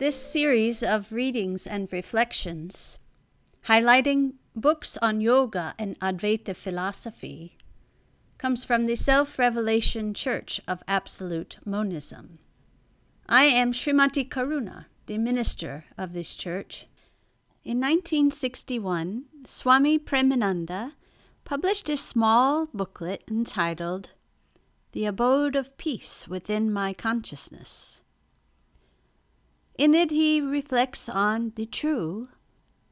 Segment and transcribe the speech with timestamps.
[0.00, 2.98] This series of readings and reflections,
[3.66, 7.58] highlighting books on yoga and Advaita philosophy,
[8.38, 12.38] comes from the Self Revelation Church of Absolute Monism.
[13.28, 16.86] I am Srimati Karuna, the minister of this church.
[17.62, 20.92] In 1961, Swami Premananda
[21.44, 24.12] published a small booklet entitled
[24.92, 28.02] The Abode of Peace Within My Consciousness.
[29.80, 32.26] In it, he reflects on the true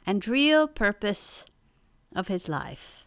[0.06, 1.45] and real purpose
[2.16, 3.05] of his life.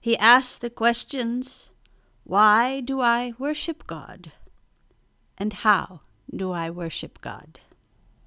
[0.00, 1.72] He asks the questions
[2.22, 4.30] Why do I worship God?
[5.36, 7.58] And how do I worship God?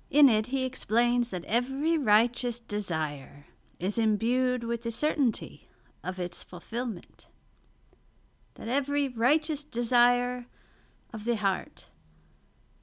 [0.09, 3.45] In it, he explains that every righteous desire
[3.79, 5.69] is imbued with the certainty
[6.03, 7.27] of its fulfillment,
[8.55, 10.43] that every righteous desire
[11.13, 11.87] of the heart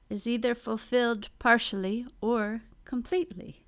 [0.09, 3.65] is either fulfilled partially or completely.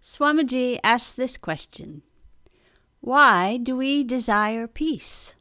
[0.00, 2.02] Swamiji asks this question
[3.00, 5.34] Why do we desire peace?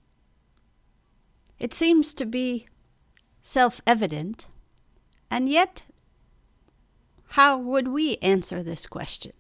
[1.59, 2.67] It seems to be
[3.41, 4.47] self evident,
[5.29, 5.83] and yet,
[7.29, 9.31] how would we answer this question?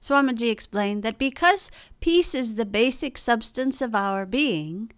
[0.00, 4.90] Swamiji explained that because peace is the basic substance of our being,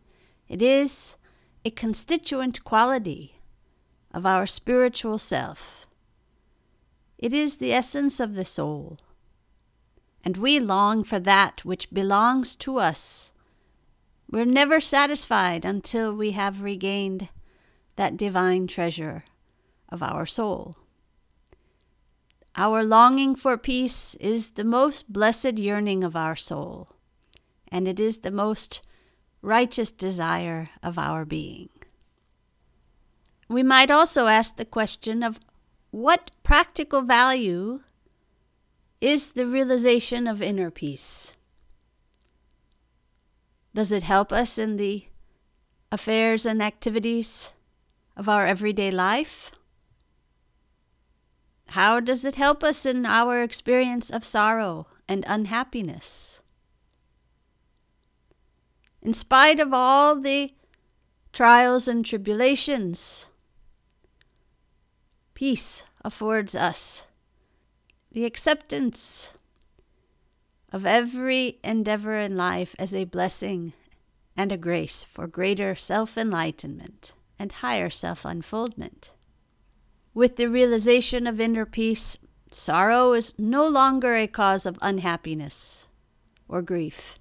[0.48, 1.16] it is
[1.64, 3.39] a constituent quality
[4.12, 5.86] of our spiritual self.
[7.18, 8.98] It is the essence of the soul,
[10.24, 13.32] and we long for that which belongs to us.
[14.30, 17.28] We're never satisfied until we have regained
[17.96, 19.24] that divine treasure
[19.88, 20.76] of our soul.
[22.56, 26.88] Our longing for peace is the most blessed yearning of our soul,
[27.68, 28.82] and it is the most
[29.42, 31.68] righteous desire of our being.
[33.50, 35.40] We might also ask the question of
[35.90, 37.80] what practical value
[39.00, 41.34] is the realization of inner peace?
[43.74, 45.06] Does it help us in the
[45.90, 47.52] affairs and activities
[48.16, 49.50] of our everyday life?
[51.70, 56.44] How does it help us in our experience of sorrow and unhappiness?
[59.02, 60.54] In spite of all the
[61.32, 63.29] trials and tribulations
[65.40, 67.06] peace affords us
[68.12, 69.32] the acceptance
[70.70, 73.72] of every endeavor in life as a blessing
[74.36, 79.14] and a grace for greater self enlightenment and higher self unfoldment.
[80.12, 82.18] With the realization of inner peace,
[82.52, 85.88] sorrow is no longer a cause of unhappiness
[86.48, 87.18] or grief,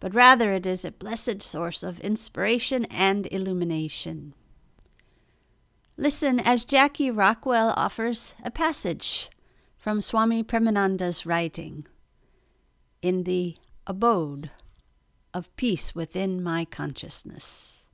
[0.00, 4.32] but rather it is a blessed source of inspiration and illumination.
[6.00, 9.30] Listen as Jackie Rockwell offers a passage
[9.76, 11.88] from Swami Premananda's writing
[13.02, 14.50] in the abode
[15.34, 17.90] of peace within my consciousness.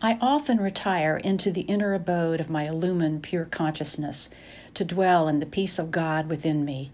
[0.00, 4.30] I often retire into the inner abode of my illumined pure consciousness
[4.74, 6.92] to dwell in the peace of God within me.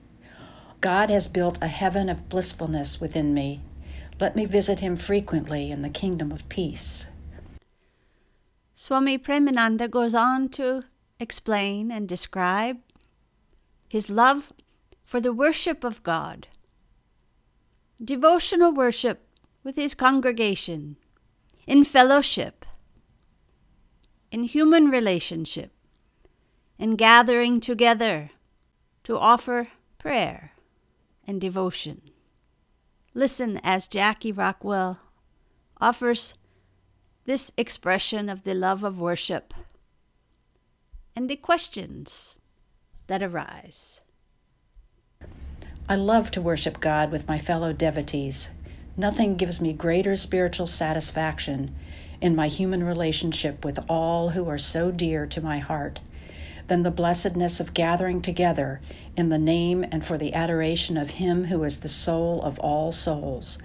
[0.81, 3.61] God has built a heaven of blissfulness within me.
[4.19, 7.09] Let me visit him frequently in the kingdom of peace.
[8.83, 10.85] Swami Premananda goes on to
[11.19, 12.79] explain and describe
[13.91, 14.55] his love
[15.05, 16.49] for the worship of God,
[18.03, 19.29] devotional worship
[19.63, 20.97] with his congregation,
[21.67, 22.65] in fellowship,
[24.31, 25.73] in human relationship,
[26.79, 28.31] in gathering together
[29.05, 29.65] to offer
[29.99, 30.53] prayer
[31.27, 32.01] and devotion.
[33.13, 34.99] Listen as Jackie Rockwell
[35.83, 36.39] offers
[37.25, 39.53] this expression of the love of worship
[41.15, 42.39] and the questions
[43.07, 44.01] that arise.
[45.89, 48.51] I love to worship God with my fellow devotees.
[48.97, 51.75] Nothing gives me greater spiritual satisfaction
[52.21, 56.01] in my human relationship with all who are so dear to my heart
[56.69, 58.81] than the blessedness of gathering together
[59.17, 62.93] in the name and for the adoration of Him who is the soul of all
[62.93, 63.59] souls.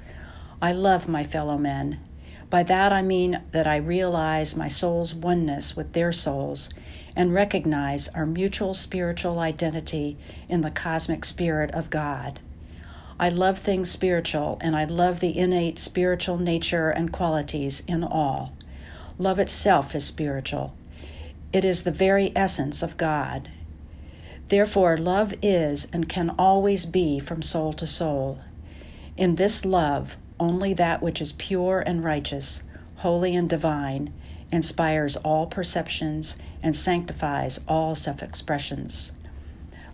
[0.62, 2.00] I love my fellow men
[2.50, 6.70] by that I mean that I realize my soul's oneness with their souls
[7.16, 10.18] and recognize our mutual spiritual identity
[10.50, 12.40] in the cosmic spirit of God.
[13.20, 18.54] I love things spiritual and I love the innate spiritual nature and qualities in all.
[19.18, 20.76] Love itself is spiritual.
[21.54, 23.50] It is the very essence of God.
[24.50, 28.42] Therefore, love is and can always be from soul to soul.
[29.16, 32.64] In this love, only that which is pure and righteous,
[32.98, 34.14] holy and divine,
[34.52, 39.12] inspires all perceptions, and sanctifies all self expressions.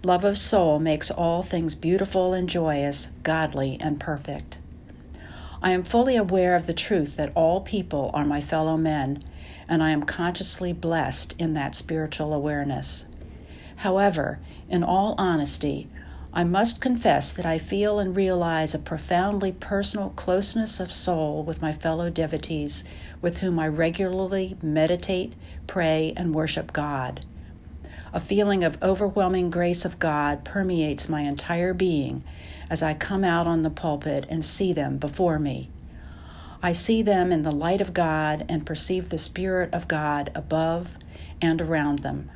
[0.04, 4.58] Love of soul makes all things beautiful and joyous, godly and perfect.
[5.62, 9.20] I am fully aware of the truth that all people are my fellow men,
[9.68, 13.06] and I am consciously blessed in that spiritual awareness.
[13.78, 14.40] However,
[14.70, 15.88] in all honesty,
[16.34, 21.62] I must confess that I feel and realize a profoundly personal closeness of soul with
[21.62, 22.86] my fellow devotees
[23.22, 25.34] with whom I regularly meditate,
[25.68, 27.26] pray, and worship God.
[28.14, 32.24] A feeling of overwhelming grace of God permeates my entire being
[32.70, 35.70] as I come out on the pulpit and see them before me.
[36.64, 40.98] I see them in the light of God and perceive the Spirit of God above
[41.42, 42.32] and around them.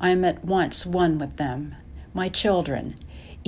[0.00, 1.74] I am at once one with them,
[2.14, 2.94] my children,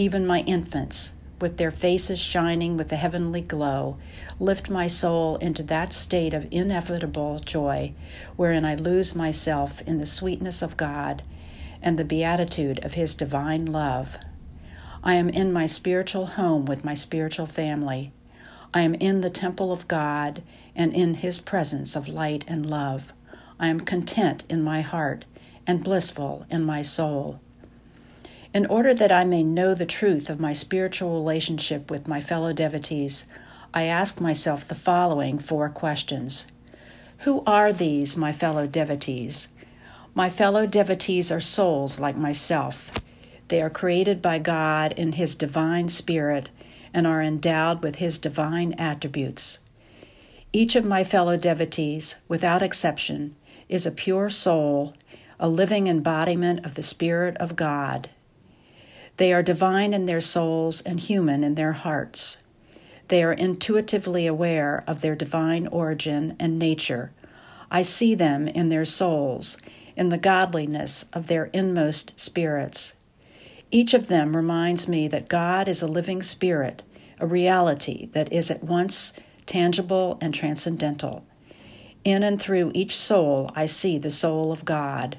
[0.00, 1.12] even my infants,
[1.42, 3.98] with their faces shining with a heavenly glow,
[4.38, 7.92] lift my soul into that state of inevitable joy
[8.34, 11.22] wherein I lose myself in the sweetness of God
[11.82, 14.16] and the beatitude of His divine love.
[15.04, 18.10] I am in my spiritual home with my spiritual family.
[18.72, 20.42] I am in the temple of God
[20.74, 23.12] and in His presence of light and love.
[23.58, 25.26] I am content in my heart
[25.66, 27.40] and blissful in my soul.
[28.52, 32.52] In order that I may know the truth of my spiritual relationship with my fellow
[32.52, 33.26] devotees,
[33.72, 36.48] I ask myself the following four questions
[37.18, 39.48] Who are these, my fellow devotees?
[40.14, 42.90] My fellow devotees are souls like myself.
[43.46, 46.50] They are created by God in His divine spirit
[46.92, 49.60] and are endowed with His divine attributes.
[50.52, 53.36] Each of my fellow devotees, without exception,
[53.68, 54.94] is a pure soul,
[55.38, 58.10] a living embodiment of the Spirit of God
[59.20, 62.38] they are divine in their souls and human in their hearts.
[63.08, 67.12] They are intuitively aware of their divine origin and nature.
[67.70, 69.58] I see them in their souls,
[69.94, 72.94] in the godliness of their inmost spirits.
[73.70, 76.82] Each of them reminds me that God is a living spirit,
[77.18, 79.12] a reality that is at once
[79.44, 81.26] tangible and transcendental.
[82.04, 85.18] In and through each soul, I see the soul of God.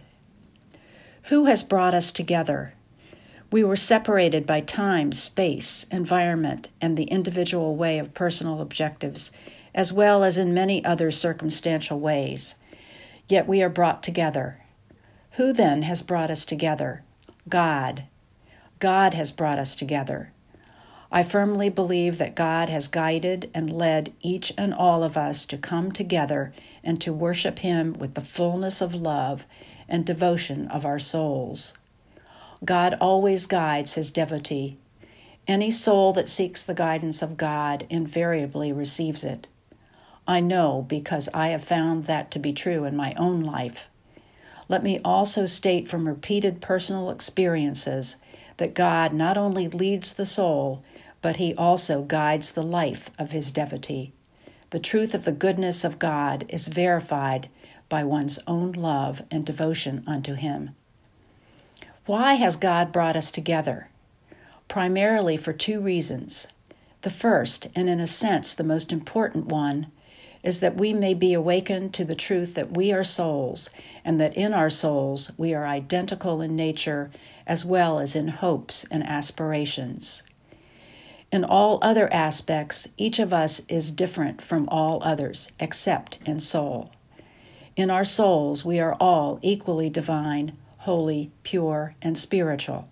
[1.25, 2.73] Who has brought us together?
[3.51, 9.33] We were separated by time, space, environment, and the individual way of personal objectives,
[9.75, 12.55] as well as in many other circumstantial ways.
[13.27, 14.61] Yet we are brought together.
[15.31, 17.03] Who then has brought us together?
[17.49, 18.03] God.
[18.79, 20.31] God has brought us together.
[21.11, 25.57] I firmly believe that God has guided and led each and all of us to
[25.57, 26.53] come together
[26.85, 29.45] and to worship Him with the fullness of love
[29.89, 31.73] and devotion of our souls.
[32.63, 34.77] God always guides his devotee.
[35.47, 39.47] Any soul that seeks the guidance of God invariably receives it.
[40.27, 43.87] I know because I have found that to be true in my own life.
[44.69, 48.17] Let me also state from repeated personal experiences
[48.57, 50.83] that God not only leads the soul,
[51.21, 54.13] but he also guides the life of his devotee.
[54.69, 57.49] The truth of the goodness of God is verified
[57.89, 60.75] by one's own love and devotion unto him.
[62.07, 63.89] Why has God brought us together?
[64.67, 66.47] Primarily for two reasons.
[67.01, 69.91] The first, and in a sense the most important one,
[70.41, 73.69] is that we may be awakened to the truth that we are souls,
[74.03, 77.11] and that in our souls we are identical in nature
[77.45, 80.23] as well as in hopes and aspirations.
[81.31, 86.89] In all other aspects, each of us is different from all others, except in soul.
[87.75, 92.89] In our souls, we are all equally divine, holy, pure, and spiritual.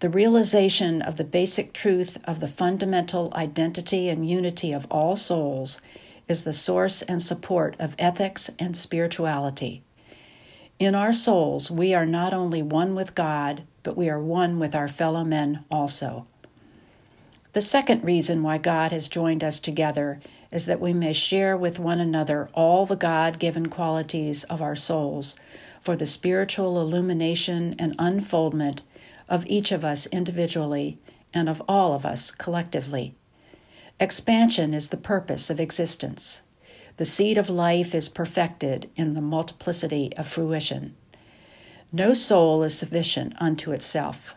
[0.00, 5.80] The realization of the basic truth of the fundamental identity and unity of all souls
[6.26, 9.82] is the source and support of ethics and spirituality.
[10.80, 14.74] In our souls, we are not only one with God, but we are one with
[14.74, 16.26] our fellow men also.
[17.52, 21.78] The second reason why God has joined us together is that we may share with
[21.78, 25.36] one another all the God given qualities of our souls
[25.80, 28.82] for the spiritual illumination and unfoldment
[29.28, 30.98] of each of us individually
[31.34, 33.14] and of all of us collectively.
[34.00, 36.42] Expansion is the purpose of existence.
[36.96, 40.96] The seed of life is perfected in the multiplicity of fruition.
[41.92, 44.34] No soul is sufficient unto itself.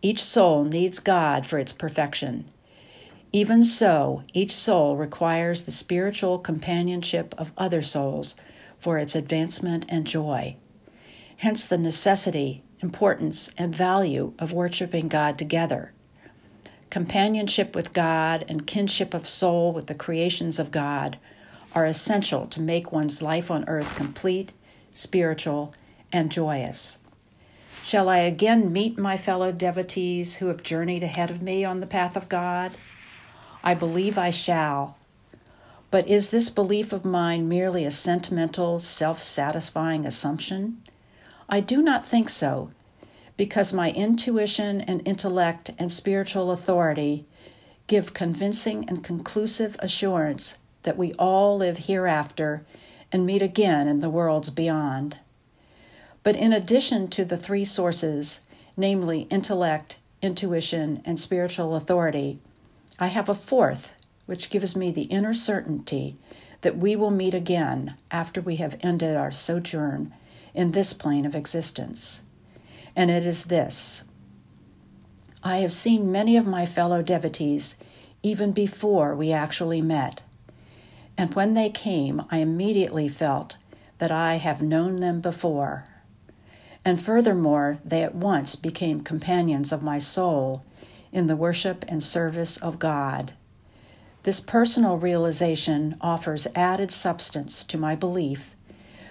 [0.00, 2.48] Each soul needs God for its perfection.
[3.32, 8.36] Even so, each soul requires the spiritual companionship of other souls
[8.78, 10.56] for its advancement and joy
[11.38, 15.92] hence the necessity, importance, and value of worshiping God together.
[16.90, 21.18] Companionship with God and kinship of soul with the creations of God
[21.74, 24.52] are essential to make one's life on earth complete,
[24.92, 25.72] spiritual,
[26.12, 26.98] and joyous.
[27.84, 31.86] Shall I again meet my fellow devotees who have journeyed ahead of me on the
[31.86, 32.72] path of God?
[33.62, 34.96] I believe I shall.
[35.90, 40.82] But is this belief of mine merely a sentimental, self satisfying assumption?
[41.48, 42.70] I do not think so,
[43.36, 47.24] because my intuition and intellect and spiritual authority
[47.86, 52.64] give convincing and conclusive assurance that we all live hereafter
[53.10, 55.18] and meet again in the worlds beyond.
[56.22, 58.42] But in addition to the three sources,
[58.76, 62.38] namely intellect, intuition, and spiritual authority,
[62.98, 66.16] I have a fourth, which gives me the inner certainty
[66.60, 70.12] that we will meet again after we have ended our sojourn
[70.54, 72.22] in this plane of existence.
[72.96, 74.04] And it is this
[75.42, 77.76] I have seen many of my fellow devotees
[78.22, 80.22] even before we actually met.
[81.16, 83.56] And when they came, I immediately felt
[83.98, 85.86] that I have known them before.
[86.84, 90.64] And furthermore, they at once became companions of my soul
[91.12, 93.32] in the worship and service of God.
[94.22, 98.54] This personal realization offers added substance to my belief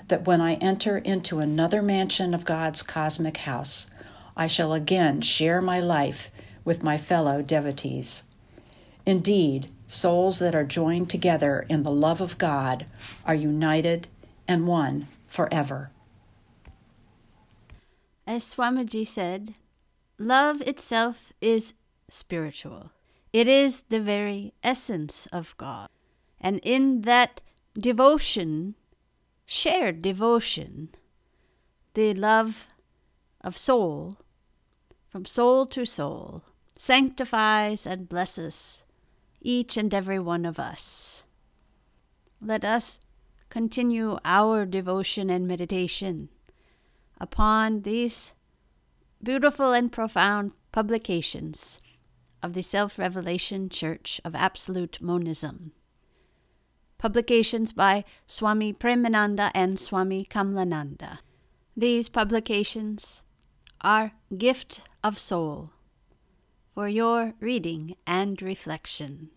[0.08, 3.88] that when I enter into another mansion of God's cosmic house,
[4.36, 6.30] I shall again share my life
[6.64, 8.24] with my fellow devotees.
[9.06, 12.86] Indeed, souls that are joined together in the love of God
[13.26, 14.08] are united
[14.48, 15.92] and one forever.
[18.26, 19.56] As Swamiji said,
[20.18, 21.74] love itself is
[22.10, 22.92] spiritual.
[23.32, 25.90] It is the very essence of God.
[26.40, 27.42] And in that
[27.74, 28.76] devotion,
[29.50, 30.90] shared devotion,
[31.94, 32.68] the love
[33.40, 34.18] of soul,
[35.08, 36.44] from soul to soul,
[36.76, 38.84] sanctifies and blesses
[39.42, 41.26] each and every one of us.
[42.42, 43.00] Let us
[43.50, 46.28] continue our devotion and meditation
[47.20, 48.36] upon these
[49.24, 51.82] beautiful and profound publications
[52.44, 55.72] of the Self Revelation Church of Absolute Monism.
[57.00, 61.20] Publications by Swami Premananda and Swami Kamlananda.
[61.76, 63.24] These publications
[63.82, 65.70] are gift of soul
[66.74, 69.30] for your reading and reflection.